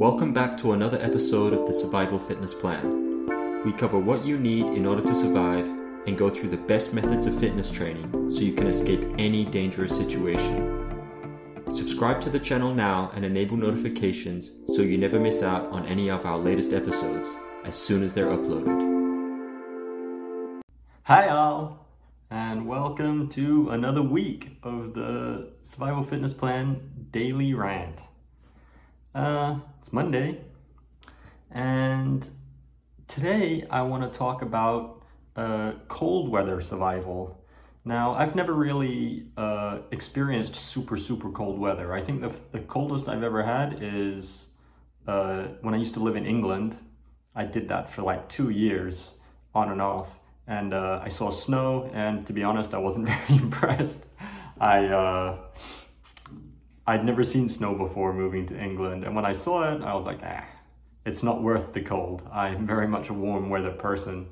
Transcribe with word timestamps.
Welcome 0.00 0.32
back 0.32 0.56
to 0.60 0.72
another 0.72 0.96
episode 1.02 1.52
of 1.52 1.66
the 1.66 1.74
Survival 1.74 2.18
Fitness 2.18 2.54
Plan. 2.54 3.62
We 3.66 3.72
cover 3.74 3.98
what 3.98 4.24
you 4.24 4.38
need 4.38 4.64
in 4.64 4.86
order 4.86 5.02
to 5.02 5.14
survive 5.14 5.66
and 6.06 6.16
go 6.16 6.30
through 6.30 6.48
the 6.48 6.56
best 6.56 6.94
methods 6.94 7.26
of 7.26 7.38
fitness 7.38 7.70
training 7.70 8.30
so 8.30 8.40
you 8.40 8.54
can 8.54 8.66
escape 8.66 9.04
any 9.18 9.44
dangerous 9.44 9.94
situation. 9.94 11.04
Subscribe 11.70 12.18
to 12.22 12.30
the 12.30 12.38
channel 12.38 12.72
now 12.72 13.12
and 13.14 13.26
enable 13.26 13.58
notifications 13.58 14.52
so 14.68 14.80
you 14.80 14.96
never 14.96 15.20
miss 15.20 15.42
out 15.42 15.66
on 15.66 15.84
any 15.84 16.10
of 16.10 16.24
our 16.24 16.38
latest 16.38 16.72
episodes 16.72 17.28
as 17.66 17.76
soon 17.76 18.02
as 18.02 18.14
they're 18.14 18.28
uploaded. 18.28 18.80
Hi, 21.02 21.28
all, 21.28 21.86
and 22.30 22.66
welcome 22.66 23.28
to 23.32 23.68
another 23.68 24.00
week 24.00 24.56
of 24.62 24.94
the 24.94 25.50
Survival 25.62 26.04
Fitness 26.04 26.32
Plan 26.32 27.08
Daily 27.12 27.52
Rant. 27.52 27.98
Uh, 29.12 29.58
it's 29.80 29.92
Monday, 29.92 30.40
and 31.50 32.28
today 33.08 33.66
I 33.68 33.82
want 33.82 34.10
to 34.10 34.16
talk 34.16 34.42
about 34.42 35.02
uh, 35.34 35.72
cold 35.88 36.28
weather 36.28 36.60
survival. 36.60 37.42
Now, 37.84 38.14
I've 38.14 38.36
never 38.36 38.52
really 38.52 39.26
uh, 39.36 39.78
experienced 39.90 40.54
super, 40.54 40.96
super 40.96 41.30
cold 41.30 41.58
weather. 41.58 41.92
I 41.92 42.02
think 42.02 42.20
the, 42.20 42.32
the 42.52 42.60
coldest 42.60 43.08
I've 43.08 43.24
ever 43.24 43.42
had 43.42 43.78
is 43.82 44.46
uh, 45.08 45.48
when 45.62 45.74
I 45.74 45.78
used 45.78 45.94
to 45.94 46.00
live 46.00 46.14
in 46.14 46.24
England. 46.24 46.76
I 47.34 47.46
did 47.46 47.66
that 47.70 47.90
for 47.90 48.02
like 48.02 48.28
two 48.28 48.50
years 48.50 49.10
on 49.56 49.72
and 49.72 49.82
off. 49.82 50.20
And 50.46 50.72
uh, 50.72 51.00
I 51.02 51.08
saw 51.08 51.30
snow, 51.32 51.90
and 51.92 52.24
to 52.28 52.32
be 52.32 52.44
honest, 52.44 52.74
I 52.74 52.78
wasn't 52.78 53.06
very 53.28 53.42
impressed. 53.42 54.04
I 54.60 54.86
uh, 54.86 55.38
I'd 56.86 57.04
never 57.04 57.24
seen 57.24 57.48
snow 57.48 57.74
before 57.74 58.12
moving 58.12 58.46
to 58.46 58.58
England, 58.58 59.04
and 59.04 59.14
when 59.14 59.24
I 59.24 59.32
saw 59.32 59.74
it, 59.74 59.82
I 59.82 59.94
was 59.94 60.04
like, 60.04 60.20
ah, 60.24 60.44
it's 61.04 61.22
not 61.22 61.42
worth 61.42 61.72
the 61.72 61.80
cold. 61.80 62.26
I'm 62.32 62.66
very 62.66 62.88
much 62.88 63.08
a 63.08 63.14
warm 63.14 63.50
weather 63.50 63.72
person. 63.72 64.26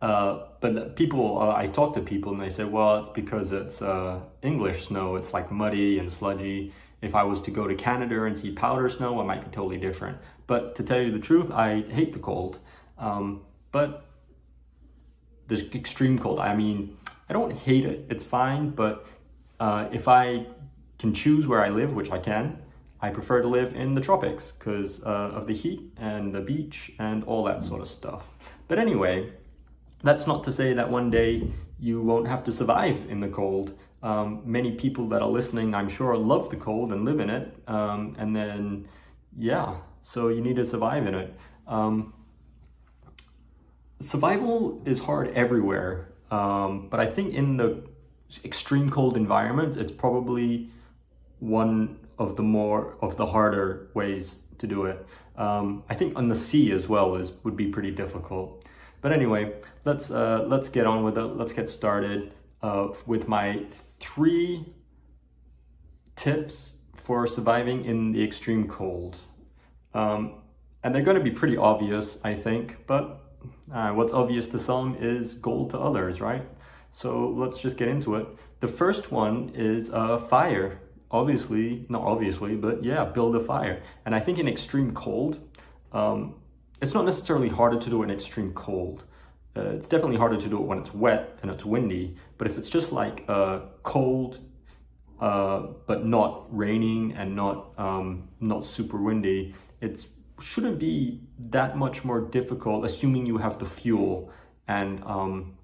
Uh, 0.00 0.46
but 0.60 0.96
people, 0.96 1.40
uh, 1.40 1.54
I 1.54 1.68
talk 1.68 1.94
to 1.94 2.00
people 2.00 2.32
and 2.32 2.42
they 2.42 2.48
say, 2.48 2.64
well, 2.64 2.98
it's 2.98 3.08
because 3.14 3.52
it's 3.52 3.80
uh, 3.80 4.18
English 4.42 4.88
snow. 4.88 5.14
It's 5.14 5.32
like 5.32 5.52
muddy 5.52 6.00
and 6.00 6.12
sludgy. 6.12 6.72
If 7.02 7.14
I 7.14 7.22
was 7.22 7.40
to 7.42 7.52
go 7.52 7.68
to 7.68 7.74
Canada 7.76 8.24
and 8.24 8.36
see 8.36 8.50
powder 8.50 8.88
snow, 8.88 9.20
it 9.20 9.24
might 9.24 9.44
be 9.44 9.50
totally 9.54 9.78
different. 9.78 10.18
But 10.48 10.74
to 10.76 10.82
tell 10.82 11.00
you 11.00 11.12
the 11.12 11.20
truth, 11.20 11.52
I 11.52 11.82
hate 11.82 12.12
the 12.12 12.18
cold. 12.18 12.58
Um, 12.98 13.42
but 13.70 14.06
this 15.46 15.62
extreme 15.72 16.18
cold, 16.18 16.40
I 16.40 16.54
mean, 16.54 16.96
I 17.28 17.32
don't 17.32 17.52
hate 17.52 17.84
it. 17.84 18.06
It's 18.10 18.24
fine. 18.24 18.70
But 18.70 19.06
uh, 19.60 19.88
if 19.92 20.08
I 20.08 20.46
can 21.02 21.12
choose 21.12 21.48
where 21.48 21.62
I 21.62 21.68
live, 21.68 21.94
which 21.94 22.12
I 22.12 22.18
can, 22.18 22.62
I 23.00 23.10
prefer 23.10 23.42
to 23.42 23.48
live 23.48 23.74
in 23.74 23.94
the 23.96 24.00
tropics 24.00 24.52
because 24.52 25.02
uh, 25.02 25.38
of 25.38 25.48
the 25.48 25.54
heat 25.62 25.80
and 25.96 26.32
the 26.32 26.40
beach 26.40 26.92
and 27.00 27.24
all 27.24 27.42
that 27.44 27.60
sort 27.60 27.80
of 27.82 27.88
stuff. 27.88 28.24
But 28.68 28.78
anyway, 28.78 29.32
that's 30.04 30.28
not 30.28 30.44
to 30.44 30.52
say 30.52 30.72
that 30.74 30.88
one 30.88 31.10
day 31.10 31.50
you 31.80 32.00
won't 32.00 32.28
have 32.28 32.44
to 32.44 32.52
survive 32.52 32.96
in 33.08 33.18
the 33.18 33.28
cold. 33.28 33.76
Um, 34.04 34.42
many 34.44 34.72
people 34.72 35.08
that 35.08 35.22
are 35.22 35.28
listening, 35.28 35.74
I'm 35.74 35.88
sure, 35.88 36.16
love 36.16 36.50
the 36.50 36.56
cold 36.56 36.92
and 36.92 37.04
live 37.04 37.18
in 37.18 37.30
it. 37.30 37.52
Um, 37.66 38.14
and 38.20 38.34
then, 38.36 38.88
yeah, 39.36 39.74
so 40.02 40.28
you 40.28 40.40
need 40.40 40.56
to 40.56 40.64
survive 40.64 41.04
in 41.08 41.14
it. 41.16 41.34
Um, 41.66 42.14
survival 44.00 44.80
is 44.84 45.00
hard 45.00 45.32
everywhere, 45.34 46.12
um, 46.30 46.86
but 46.88 47.00
I 47.00 47.06
think 47.06 47.34
in 47.34 47.56
the 47.56 47.82
extreme 48.44 48.88
cold 48.88 49.16
environment, 49.16 49.76
it's 49.76 49.92
probably 49.92 50.70
one 51.42 51.98
of 52.18 52.36
the 52.36 52.42
more 52.42 52.96
of 53.02 53.16
the 53.16 53.26
harder 53.26 53.90
ways 53.94 54.36
to 54.58 54.66
do 54.68 54.84
it. 54.84 55.04
Um, 55.36 55.82
I 55.88 55.94
think 55.94 56.16
on 56.16 56.28
the 56.28 56.36
sea 56.36 56.70
as 56.70 56.88
well 56.88 57.16
is 57.16 57.32
would 57.42 57.56
be 57.56 57.66
pretty 57.66 57.90
difficult. 57.90 58.64
But 59.00 59.12
anyway, 59.12 59.52
let's 59.84 60.10
uh, 60.10 60.44
let's 60.46 60.68
get 60.68 60.86
on 60.86 61.02
with 61.02 61.18
it. 61.18 61.24
Let's 61.40 61.52
get 61.52 61.68
started 61.68 62.32
uh, 62.62 62.88
with 63.06 63.26
my 63.26 63.64
three 63.98 64.64
tips 66.14 66.76
for 66.94 67.26
surviving 67.26 67.84
in 67.86 68.12
the 68.12 68.22
extreme 68.22 68.68
cold. 68.68 69.16
Um, 69.94 70.34
and 70.84 70.94
they're 70.94 71.02
going 71.02 71.18
to 71.18 71.24
be 71.24 71.32
pretty 71.32 71.56
obvious, 71.56 72.18
I 72.22 72.34
think, 72.34 72.86
but 72.86 73.20
uh, 73.72 73.90
what's 73.90 74.12
obvious 74.12 74.48
to 74.50 74.60
some 74.60 74.96
is 75.00 75.34
gold 75.34 75.70
to 75.70 75.78
others, 75.78 76.20
right? 76.20 76.46
So 76.92 77.30
let's 77.36 77.58
just 77.58 77.76
get 77.76 77.88
into 77.88 78.14
it. 78.14 78.26
The 78.60 78.68
first 78.68 79.10
one 79.10 79.50
is 79.54 79.90
uh, 79.90 80.18
fire 80.18 80.78
obviously, 81.12 81.86
not 81.88 82.02
obviously, 82.02 82.56
but 82.56 82.82
yeah, 82.82 83.04
build 83.04 83.36
a 83.36 83.40
fire. 83.40 83.82
And 84.04 84.14
I 84.14 84.20
think 84.20 84.38
in 84.38 84.48
extreme 84.48 84.92
cold, 84.92 85.38
um, 85.92 86.36
it's 86.80 86.94
not 86.94 87.04
necessarily 87.04 87.48
harder 87.48 87.78
to 87.78 87.90
do 87.90 88.02
in 88.02 88.10
extreme 88.10 88.52
cold. 88.54 89.04
Uh, 89.54 89.68
it's 89.76 89.86
definitely 89.86 90.16
harder 90.16 90.40
to 90.40 90.48
do 90.48 90.56
it 90.56 90.62
when 90.62 90.78
it's 90.78 90.94
wet 90.94 91.38
and 91.42 91.50
it's 91.50 91.64
windy. 91.64 92.16
But 92.38 92.46
if 92.46 92.56
it's 92.56 92.70
just 92.70 92.90
like 92.90 93.24
uh, 93.28 93.60
cold, 93.82 94.38
uh, 95.20 95.66
but 95.86 96.06
not 96.06 96.46
raining 96.56 97.12
and 97.12 97.36
not 97.36 97.72
um, 97.78 98.28
not 98.40 98.64
super 98.64 98.96
windy, 98.96 99.54
it 99.80 100.04
shouldn't 100.40 100.78
be 100.78 101.20
that 101.50 101.76
much 101.76 102.02
more 102.02 102.20
difficult, 102.20 102.84
assuming 102.84 103.26
you 103.26 103.36
have 103.36 103.58
the 103.58 103.64
fuel 103.64 104.32
and 104.66 105.02
um, 105.04 105.56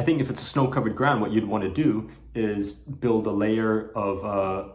I 0.00 0.02
think 0.02 0.22
if 0.22 0.30
it's 0.30 0.40
a 0.40 0.46
snow-covered 0.46 0.96
ground, 0.96 1.20
what 1.20 1.30
you'd 1.30 1.44
want 1.44 1.62
to 1.62 1.68
do 1.68 2.08
is 2.34 2.72
build 2.72 3.26
a 3.26 3.30
layer 3.30 3.90
of 3.94 4.24
uh, 4.24 4.68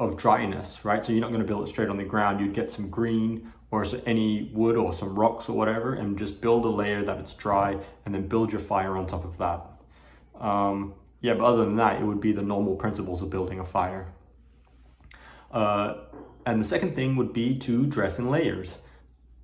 of 0.00 0.16
dryness, 0.16 0.84
right? 0.84 1.04
So 1.04 1.12
you're 1.12 1.20
not 1.20 1.28
going 1.28 1.40
to 1.40 1.46
build 1.46 1.68
it 1.68 1.70
straight 1.70 1.88
on 1.88 1.96
the 1.96 2.02
ground. 2.02 2.40
You'd 2.40 2.52
get 2.52 2.68
some 2.68 2.90
green 2.90 3.52
or 3.70 3.86
any 4.06 4.50
wood 4.52 4.76
or 4.76 4.92
some 4.92 5.16
rocks 5.16 5.48
or 5.48 5.56
whatever, 5.56 5.94
and 5.94 6.18
just 6.18 6.40
build 6.40 6.64
a 6.64 6.68
layer 6.68 7.04
that 7.04 7.16
it's 7.20 7.32
dry, 7.34 7.76
and 8.04 8.12
then 8.12 8.26
build 8.26 8.50
your 8.50 8.60
fire 8.60 8.96
on 8.96 9.06
top 9.06 9.24
of 9.24 9.38
that. 9.38 9.60
Um, 10.40 10.94
yeah, 11.20 11.34
but 11.34 11.44
other 11.44 11.64
than 11.64 11.76
that, 11.76 12.00
it 12.00 12.04
would 12.04 12.20
be 12.20 12.32
the 12.32 12.42
normal 12.42 12.74
principles 12.74 13.22
of 13.22 13.30
building 13.30 13.60
a 13.60 13.64
fire. 13.64 14.12
Uh, 15.52 15.94
and 16.44 16.60
the 16.60 16.66
second 16.66 16.96
thing 16.96 17.14
would 17.14 17.32
be 17.32 17.56
to 17.60 17.86
dress 17.86 18.18
in 18.18 18.28
layers. 18.28 18.78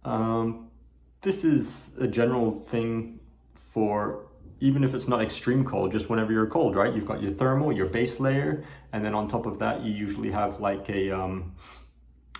Um, 0.04 0.68
this 1.22 1.44
is 1.44 1.90
a 2.00 2.08
general 2.08 2.58
thing 2.58 3.20
for 3.54 4.27
even 4.60 4.82
if 4.84 4.94
it's 4.94 5.08
not 5.08 5.22
extreme 5.22 5.64
cold, 5.64 5.92
just 5.92 6.10
whenever 6.10 6.32
you're 6.32 6.46
cold, 6.46 6.76
right? 6.76 6.94
You've 6.94 7.06
got 7.06 7.22
your 7.22 7.32
thermal, 7.32 7.72
your 7.72 7.86
base 7.86 8.18
layer, 8.18 8.64
and 8.92 9.04
then 9.04 9.14
on 9.14 9.28
top 9.28 9.46
of 9.46 9.58
that, 9.60 9.82
you 9.82 9.92
usually 9.92 10.30
have 10.30 10.60
like 10.60 10.88
a 10.88 11.10
um, 11.10 11.54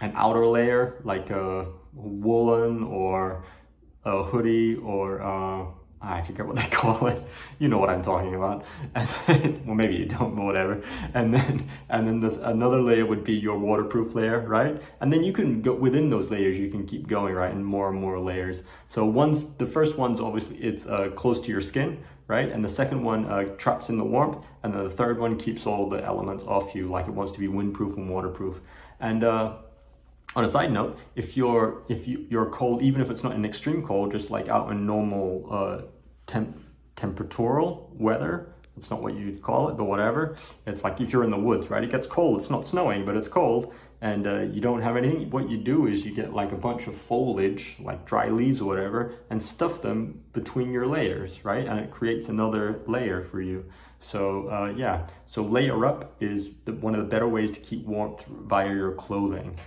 an 0.01 0.12
outer 0.15 0.47
layer, 0.47 1.01
like 1.05 1.31
a 1.31 1.67
woolen 1.93 2.83
or 2.84 3.45
a 4.05 4.23
hoodie 4.23 4.77
or 4.77 5.23
uh, 5.23 5.67
I 6.00 6.22
forget 6.22 6.47
what 6.47 6.56
they 6.56 6.66
call 6.70 7.06
it. 7.09 7.22
You 7.59 7.69
know 7.69 7.78
what 7.78 7.91
I'm 7.91 8.03
talking 8.03 8.34
about. 8.34 8.64
And 8.94 9.09
then, 9.26 9.62
well, 9.66 9.75
maybe 9.75 9.97
you 9.97 10.06
don't, 10.06 10.34
but 10.34 10.44
whatever. 10.44 10.82
And 11.14 11.34
then, 11.34 11.69
and 11.88 12.06
then 12.06 12.20
the, 12.20 12.48
another 12.48 12.81
layer 12.81 13.04
would 13.04 13.25
be 13.25 13.34
your 13.34 13.59
waterproof 13.59 14.14
layer, 14.14 14.41
right? 14.41 14.81
And 15.00 15.12
then 15.12 15.25
you 15.25 15.32
can 15.32 15.62
go 15.62 15.75
within 15.75 16.10
those 16.10 16.31
layers. 16.31 16.56
You 16.59 16.70
can 16.70 16.86
keep 16.86 17.09
going, 17.09 17.34
right, 17.34 17.53
and 17.53 17.64
more 17.64 17.88
and 17.88 18.00
more 18.00 18.19
layers. 18.20 18.62
So 18.88 19.04
once 19.04 19.44
the 19.59 19.66
first 19.66 19.98
one's 19.98 20.20
obviously 20.20 20.56
it's 20.59 20.86
uh, 20.86 21.10
close 21.14 21.41
to 21.42 21.48
your 21.48 21.60
skin, 21.60 22.03
right? 22.28 22.50
And 22.50 22.65
the 22.65 22.69
second 22.69 23.03
one 23.03 23.26
uh, 23.26 23.44
traps 23.56 23.88
in 23.88 23.97
the 23.97 24.04
warmth, 24.04 24.44
and 24.62 24.72
then 24.72 24.84
the 24.84 24.91
third 24.91 25.19
one 25.19 25.38
keeps 25.38 25.66
all 25.66 25.88
the 25.88 26.04
elements 26.04 26.44
off 26.44 26.75
you, 26.75 26.88
like 26.88 27.09
it 27.09 27.15
wants 27.15 27.32
to 27.32 27.41
be 27.41 27.48
windproof 27.48 27.97
and 27.97 28.09
waterproof. 28.09 28.60
And 29.00 29.25
uh, 29.25 29.56
on 30.37 30.44
a 30.44 30.49
side 30.49 30.72
note, 30.72 30.99
if 31.16 31.37
you're 31.37 31.83
if 31.89 32.06
you, 32.06 32.27
you're 32.28 32.50
cold, 32.50 32.83
even 32.83 33.00
if 33.00 33.11
it's 33.11 33.25
not 33.25 33.33
an 33.33 33.44
extreme 33.44 33.83
cold, 33.83 34.12
just 34.12 34.31
like 34.31 34.49
out 34.49 34.71
in 34.71 34.87
normal 34.87 35.49
uh, 35.50 35.83
temp 36.27 36.61
temperatural 36.97 37.91
weather, 37.94 38.53
it's 38.77 38.91
not 38.91 39.03
what 39.03 39.15
you'd 39.15 39.43
call 39.43 39.69
it, 39.69 39.77
but 39.77 39.84
whatever. 39.84 40.37
It's 40.66 40.84
like 40.84 41.00
if 41.00 41.12
you're 41.12 41.25
in 41.25 41.31
the 41.31 41.39
woods, 41.39 41.71
right? 41.71 41.83
It 41.83 41.91
gets 41.91 42.06
cold. 42.06 42.41
It's 42.41 42.50
not 42.50 42.66
snowing, 42.66 43.05
but 43.05 43.16
it's 43.16 43.28
cold, 43.28 43.72
and 44.00 44.27
uh, 44.27 44.41
you 44.41 44.61
don't 44.61 44.83
have 44.83 44.97
anything. 44.97 45.31
What 45.31 45.49
you 45.49 45.59
do 45.59 45.87
is 45.87 46.05
you 46.05 46.15
get 46.15 46.33
like 46.33 46.53
a 46.53 46.57
bunch 46.57 46.86
of 46.86 46.97
foliage, 46.97 47.77
like 47.80 48.07
dry 48.07 48.28
leaves 48.28 48.60
or 48.60 48.66
whatever, 48.66 49.15
and 49.30 49.42
stuff 49.42 49.83
them 49.83 50.22
between 50.33 50.72
your 50.72 50.86
layers, 50.86 51.45
right? 51.45 51.66
And 51.66 51.80
it 51.80 51.91
creates 51.91 52.28
another 52.28 52.80
layer 52.86 53.25
for 53.25 53.41
you. 53.41 53.65
So 54.01 54.48
uh, 54.48 54.75
yeah, 54.77 55.09
so 55.27 55.42
layer 55.42 55.84
up 55.84 56.16
is 56.21 56.51
the, 56.65 56.72
one 56.72 56.95
of 56.95 57.01
the 57.01 57.09
better 57.09 57.27
ways 57.27 57.51
to 57.51 57.60
keep 57.60 57.84
warmth 57.84 58.25
via 58.27 58.72
your 58.72 58.92
clothing. 58.92 59.59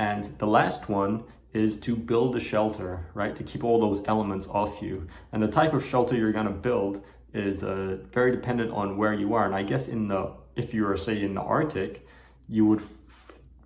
And 0.00 0.24
the 0.38 0.46
last 0.46 0.88
one 0.88 1.24
is 1.52 1.78
to 1.80 1.94
build 1.94 2.34
a 2.34 2.40
shelter, 2.40 3.10
right? 3.12 3.36
To 3.36 3.42
keep 3.42 3.62
all 3.62 3.78
those 3.78 4.02
elements 4.08 4.46
off 4.46 4.80
you. 4.80 5.06
And 5.30 5.42
the 5.42 5.48
type 5.48 5.74
of 5.74 5.84
shelter 5.84 6.16
you're 6.16 6.32
gonna 6.32 6.58
build 6.68 7.04
is 7.34 7.62
uh, 7.62 7.98
very 8.10 8.30
dependent 8.30 8.70
on 8.72 8.96
where 8.96 9.12
you 9.12 9.34
are. 9.34 9.44
And 9.44 9.54
I 9.54 9.62
guess 9.62 9.88
in 9.88 10.08
the, 10.08 10.32
if 10.56 10.72
you 10.72 10.84
were 10.84 10.96
say 10.96 11.22
in 11.22 11.34
the 11.34 11.42
Arctic, 11.42 12.06
you 12.48 12.64
would 12.64 12.80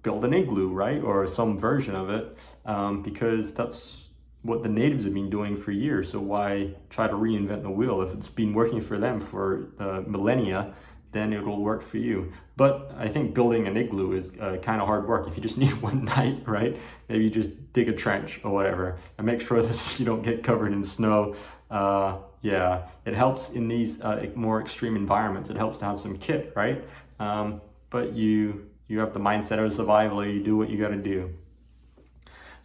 build 0.03 0.25
an 0.25 0.35
igloo, 0.35 0.71
right? 0.73 1.01
Or 1.01 1.25
some 1.29 1.57
version 1.57 1.95
of 1.95 2.11
it, 2.11 2.37
um, 2.67 3.05
because 3.05 3.53
that's 3.53 3.97
what 4.43 4.65
the 4.65 4.69
natives 4.69 5.05
have 5.05 5.15
been 5.15 5.31
doing 5.31 5.57
for 5.57 5.71
years. 5.71 6.11
So 6.11 6.19
why 6.19 6.75
try 6.91 7.07
to 7.07 7.15
reinvent 7.15 7.63
the 7.63 7.71
wheel? 7.71 8.03
If 8.03 8.13
it's 8.13 8.29
been 8.29 8.55
working 8.55 8.81
for 8.81 8.99
them 8.99 9.21
for 9.21 9.69
uh, 9.79 10.03
millennia, 10.05 10.75
then 11.15 11.33
it'll 11.33 11.63
work 11.63 11.83
for 11.83 11.99
you. 11.99 12.33
But 12.57 12.95
I 12.99 13.09
think 13.09 13.35
building 13.35 13.67
an 13.67 13.77
igloo 13.77 14.13
is 14.13 14.33
uh, 14.41 14.59
kind 14.63 14.81
of 14.81 14.87
hard 14.87 15.09
work. 15.09 15.27
If 15.29 15.37
you 15.37 15.43
just 15.43 15.59
need 15.65 15.81
one 15.81 16.05
night, 16.05 16.43
right? 16.47 16.79
Maybe 17.09 17.25
you 17.25 17.31
just 17.31 17.51
dig 17.73 17.89
a 17.89 17.93
trench 17.93 18.41
or 18.45 18.53
whatever 18.53 18.99
and 19.19 19.27
make 19.27 19.41
sure 19.41 19.63
that 19.67 19.99
you 19.99 20.05
don't 20.05 20.23
get 20.23 20.43
covered 20.43 20.73
in 20.73 20.85
snow. 20.85 21.37
Uh, 21.71 22.19
yeah, 22.43 22.89
it 23.07 23.15
helps 23.15 23.51
in 23.51 23.69
these 23.69 24.01
uh, 24.03 24.27
more 24.35 24.61
extreme 24.61 24.97
environments. 24.97 25.49
It 25.49 25.57
helps 25.57 25.79
to 25.79 25.85
have 25.87 26.01
some 26.01 26.19
kit, 26.19 26.53
right? 26.55 26.85
Um, 27.19 27.63
but 27.91 28.13
you 28.13 28.69
you 28.87 28.99
have 29.01 29.15
the 29.15 29.21
mindset 29.21 29.65
of 29.65 29.75
survival. 29.75 30.27
You 30.27 30.43
do 30.43 30.57
what 30.57 30.69
you 30.69 30.79
got 30.79 30.89
to 30.89 30.97
do. 30.97 31.33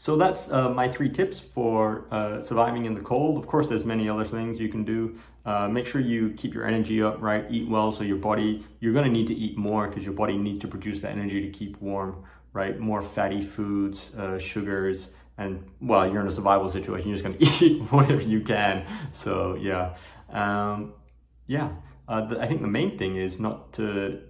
So 0.02 0.16
that's 0.16 0.50
uh, 0.50 0.70
my 0.70 0.88
three 0.88 1.10
tips 1.10 1.42
for 1.42 2.06
uh, 2.10 2.40
surviving 2.40 2.86
in 2.86 2.94
the 2.94 3.02
cold. 3.02 3.38
Of 3.38 3.48
course, 3.48 3.68
there's 3.68 3.84
many 3.84 4.08
other 4.08 4.24
things 4.24 4.58
you 4.58 4.70
can 4.70 4.86
do. 4.86 5.20
Uh, 5.46 5.68
make 5.68 5.86
sure 5.86 6.00
you 6.00 6.34
keep 6.38 6.54
your 6.54 6.66
energy 6.66 7.04
up, 7.04 7.22
right? 7.22 7.46
Eat 7.50 7.68
well 7.68 7.92
so 7.92 8.04
your 8.04 8.16
body, 8.16 8.66
you're 8.80 8.94
gonna 8.94 9.10
need 9.10 9.28
to 9.28 9.36
eat 9.36 9.58
more 9.58 9.90
because 9.90 10.06
your 10.06 10.14
body 10.14 10.38
needs 10.38 10.58
to 10.60 10.70
produce 10.70 11.02
that 11.02 11.12
energy 11.12 11.42
to 11.42 11.50
keep 11.50 11.82
warm, 11.82 12.24
right? 12.54 12.80
More 12.80 13.02
fatty 13.02 13.42
foods, 13.42 14.00
uh, 14.18 14.40
sugars, 14.40 15.10
and 15.38 15.70
well, 15.82 16.10
you're 16.10 16.22
in 16.22 16.28
a 16.28 16.32
survival 16.32 16.70
situation, 16.70 17.10
you're 17.10 17.18
just 17.18 17.26
gonna 17.26 17.38
eat 17.62 17.82
whatever 17.92 18.22
you 18.22 18.40
can. 18.40 18.86
So 19.12 19.56
yeah, 19.56 19.96
um, 20.30 20.94
yeah. 21.46 21.72
Uh, 22.08 22.26
the, 22.26 22.40
I 22.40 22.48
think 22.48 22.62
the 22.62 22.70
main 22.70 22.98
thing 22.98 23.18
is 23.18 23.38
not 23.38 23.74
to 23.74 24.22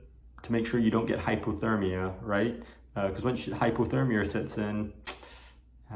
to 0.42 0.52
make 0.52 0.66
sure 0.66 0.80
you 0.80 0.90
don't 0.90 1.06
get 1.06 1.20
hypothermia, 1.20 2.16
right? 2.22 2.60
Because 2.96 3.24
uh, 3.24 3.28
once 3.28 3.46
hypothermia 3.46 4.28
sets 4.28 4.58
in, 4.58 4.94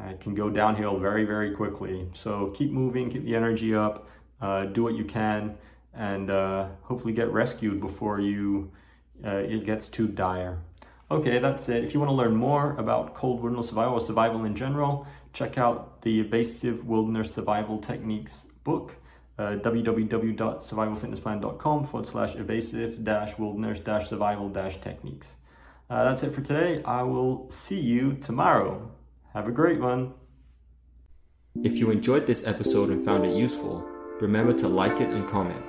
it 0.09 0.19
can 0.19 0.35
go 0.35 0.49
downhill 0.49 0.97
very, 0.97 1.25
very 1.25 1.51
quickly. 1.51 2.07
So 2.13 2.53
keep 2.55 2.71
moving, 2.71 3.11
keep 3.11 3.25
the 3.25 3.35
energy 3.35 3.75
up, 3.75 4.07
uh, 4.41 4.65
do 4.65 4.83
what 4.83 4.95
you 4.95 5.05
can, 5.05 5.55
and 5.93 6.29
uh, 6.29 6.67
hopefully 6.81 7.13
get 7.13 7.31
rescued 7.31 7.79
before 7.79 8.19
you 8.19 8.71
uh, 9.23 9.37
it 9.37 9.65
gets 9.65 9.87
too 9.89 10.07
dire. 10.07 10.59
Okay, 11.11 11.37
that's 11.39 11.67
it. 11.69 11.83
If 11.83 11.93
you 11.93 11.99
want 11.99 12.09
to 12.09 12.15
learn 12.15 12.35
more 12.35 12.75
about 12.77 13.13
cold 13.13 13.41
wilderness 13.41 13.69
survival 13.69 13.93
or 13.95 14.01
survival 14.01 14.45
in 14.45 14.55
general, 14.55 15.05
check 15.31 15.57
out 15.57 16.01
the 16.01 16.19
Evasive 16.21 16.85
Wilderness 16.85 17.33
Survival 17.33 17.79
Techniques 17.79 18.45
book. 18.63 18.95
Uh, 19.37 19.57
www.survivalfitnessplan.com 19.63 21.85
forward 21.85 22.07
slash 22.07 22.35
evasive 22.35 23.03
dash 23.03 23.35
wilderness 23.39 23.79
dash 23.79 24.07
survival 24.07 24.47
dash 24.47 24.79
techniques. 24.79 25.31
Uh, 25.89 26.03
that's 26.03 26.21
it 26.21 26.35
for 26.35 26.41
today. 26.41 26.83
I 26.83 27.01
will 27.01 27.49
see 27.49 27.79
you 27.79 28.13
tomorrow. 28.13 28.91
Have 29.33 29.47
a 29.47 29.51
great 29.51 29.79
one. 29.79 30.13
If 31.63 31.77
you 31.77 31.89
enjoyed 31.89 32.27
this 32.27 32.45
episode 32.45 32.91
and 32.91 33.03
found 33.03 33.25
it 33.25 33.35
useful, 33.35 33.83
remember 34.21 34.53
to 34.53 34.67
like 34.67 35.01
it 35.01 35.09
and 35.09 35.27
comment. 35.27 35.65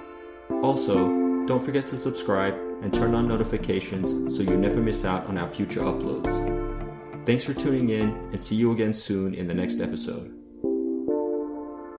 Also, 0.62 1.46
don't 1.46 1.62
forget 1.64 1.86
to 1.86 1.96
subscribe 1.96 2.54
and 2.82 2.92
turn 2.92 3.14
on 3.14 3.26
notifications 3.26 4.36
so 4.36 4.42
you 4.42 4.58
never 4.58 4.82
miss 4.82 5.06
out 5.06 5.26
on 5.28 5.38
our 5.38 5.48
future 5.48 5.80
uploads. 5.80 7.24
Thanks 7.24 7.44
for 7.44 7.54
tuning 7.54 7.88
in 7.88 8.10
and 8.32 8.42
see 8.42 8.54
you 8.54 8.70
again 8.72 8.92
soon 8.92 9.32
in 9.32 9.48
the 9.48 9.54
next 9.54 9.80
episode. 9.80 10.33